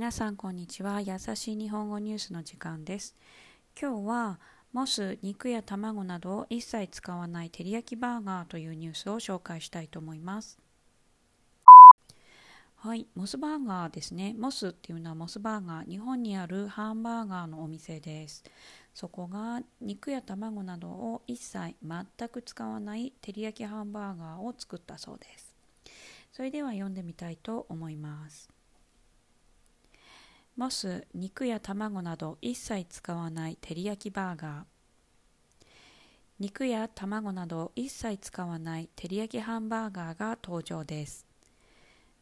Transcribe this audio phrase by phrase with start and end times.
[0.00, 1.02] 皆さんこんにちは。
[1.02, 3.14] 優しい日本語ニュースの時間です。
[3.78, 4.40] 今日は
[4.72, 10.58] モス肉や卵などを一切使わない照り焼きバーガーというニュースを紹介したいと思います。
[12.76, 14.34] はいモスバーガーですね。
[14.38, 18.42] モスっていうのはモスバーガー日本にあるハンバーガーのお店です。
[18.94, 25.54] そこが肉や卵などを一切全く使わない照り焼きハンバーガーを作ったそうです。
[26.32, 28.59] それでは読んでみたいと思います。
[30.60, 35.64] モス肉や卵など一切使わない照り焼きバーガー。
[36.38, 41.24] 肉や卵など一切使わない照り焼きハンバーガーが登場です。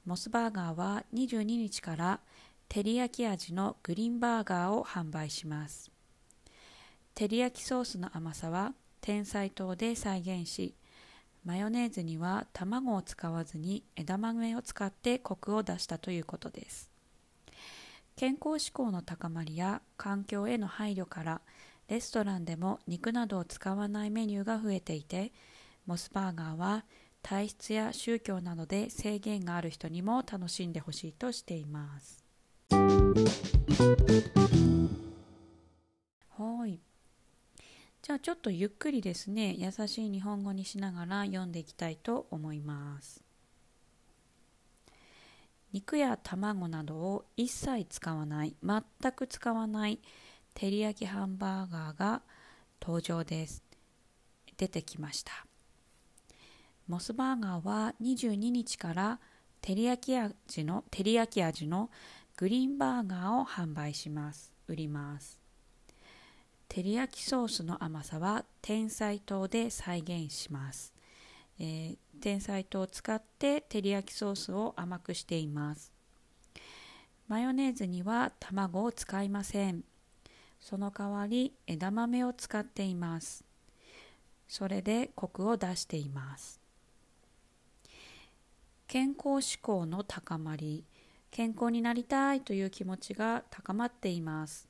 [0.07, 2.21] モスバーガーは22日から
[2.69, 5.91] 照り焼き味のグリーンバーガーを販売します。
[7.17, 10.77] 照り焼きソースの甘さは天才糖で再現し
[11.45, 16.88] マヨネーズには卵を使わずに枝豆を使ってコクを出したということです。
[18.19, 21.41] 健康志向の高まりや環境への配慮から
[21.87, 25.33] レストランでも肉などを使わないメニューが増えていて
[25.87, 26.85] モスバーガーは
[27.23, 32.25] 体質や宗教などで制限がある人にも楽しんでほしいとしています。
[36.37, 36.81] はい。
[38.03, 43.28] じゃあちょっとゆっくりですね優しい日本語にしながら読んでいきたいと思います。
[45.79, 48.57] 肉や卵などを一切使わない。
[48.65, 50.01] 全く使わない。
[50.55, 52.23] 照り焼きハンバーガーが
[52.83, 53.63] 登場です。
[54.57, 55.47] 出てきました。
[56.89, 59.21] モスバーガーは22日から
[59.61, 61.91] 照り焼き味の照り焼き味の
[62.37, 64.53] グリーンバーガーを販売します。
[64.67, 65.39] 売ります。
[66.69, 70.93] 照り焼きソースの甘さは天才糖で再現します。
[71.59, 75.93] えー、天才糖を使って照り焼きソースを甘くしています。
[77.29, 79.85] マヨネーズには卵を使いません。
[80.61, 83.45] その代わり枝豆を使っています。
[84.49, 86.61] それでコクを出しています。
[88.87, 90.85] 健康志向の高まり
[91.31, 94.69] 健康になりたいという気持ちが高まっています。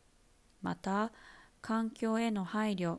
[0.60, 1.12] また
[1.60, 2.98] 環境への配慮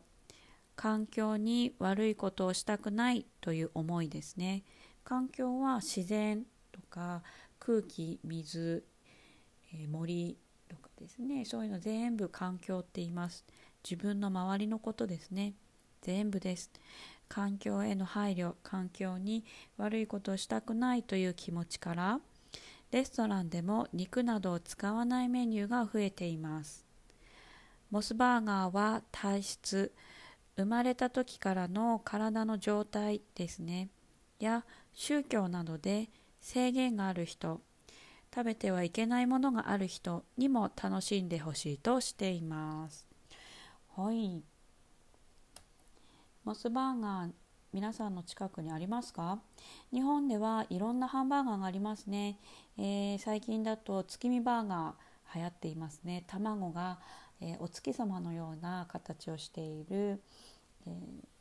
[0.80, 4.64] 環境に悪いことをしたくないという思いですね。
[5.04, 7.22] 環境は自然とか
[7.60, 8.86] 空気水、
[9.74, 10.38] えー、森
[10.70, 11.44] とかですね。
[11.44, 13.44] そういうの全部環境って言います。
[13.84, 15.52] 自分の周りのことですね。
[16.02, 16.72] 全部です。
[17.28, 19.44] 環境への配慮環境に
[19.76, 22.22] 悪いことをしたくないという気持ちから
[22.92, 26.86] レストランでも肉などを使わないメニューが増えています。
[27.92, 29.92] モスバーガーは体質
[30.60, 33.88] 生まれた時からの体の状態ですね。
[34.40, 36.10] や宗教などで
[36.42, 37.62] 制限がある人
[38.36, 43.08] 食べてはいけないものがある人にも楽しんでほしいとしています。
[43.96, 44.44] はい。
[46.44, 47.32] モスバーガー
[47.72, 49.40] 皆さんの近くにありますか？
[49.94, 52.38] 日本ではいろんなハンバーガーがありますね、
[52.78, 56.24] えー、最近だと月見バーガー流行っていますね。
[56.28, 57.00] 卵が、
[57.42, 60.22] えー、お月様のような形をしている、
[60.88, 60.90] え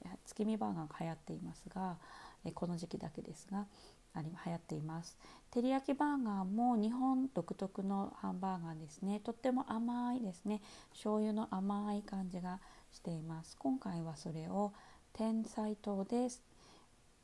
[0.05, 1.97] ー、月見バーガーが流行っていますが、
[2.45, 3.67] えー、この時期だけですが
[4.15, 5.17] あり流行っています。
[5.51, 9.21] 照り焼きバーガーも日本独特のハンバーガーですね。
[9.21, 10.61] とっても甘いですね。
[10.91, 12.59] 醤油の甘い感じが
[12.93, 13.57] しています。
[13.59, 14.73] 今回はそれを
[15.13, 16.43] 天才糖です、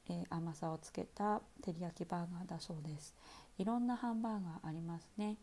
[0.09, 3.15] えー、甘さをつけた照り焼きバーガーだそうです。
[3.59, 5.37] いろんなハンバーガーありますね。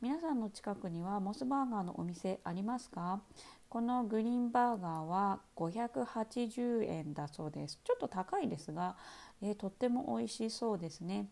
[0.00, 3.20] 皆さんの近くにはモスバーガーのお店ありますか？
[3.68, 7.78] このグリーンバーガーは580円だそうです。
[7.84, 8.96] ちょっと高いですが、
[9.42, 11.28] えー、とっても美味しそうですね。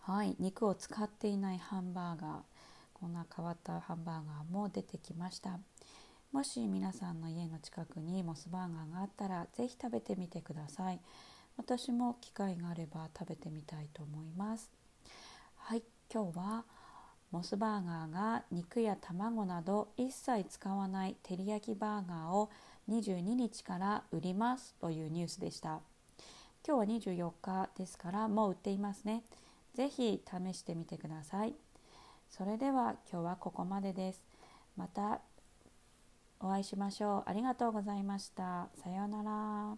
[0.00, 2.40] はい肉を使っていないハンバーガー。
[2.94, 5.58] こんな変わったハンバーガーも出てきました。
[6.32, 11.00] もし皆さんの家の近くにモスバーガーがあったら是非食べてみてください。
[11.58, 14.70] 私も機会があれば食べてみたいと思います。
[15.56, 16.64] はい今日は
[17.32, 22.50] モスバーガーが肉や卵など一切使わない照り焼きバーガーを
[22.90, 25.80] 22日から売りますというニュースでした。
[26.66, 29.24] 今日は24日ですからもう売っていますね。
[29.74, 31.54] ぜひ試してみてください。
[32.28, 34.22] それでは今日はここまでです。
[34.76, 35.22] また
[36.38, 37.30] お会いしましょう。
[37.30, 38.68] ありがとうございました。
[38.82, 39.76] さようなら。